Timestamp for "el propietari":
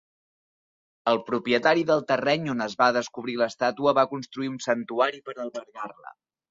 1.11-1.85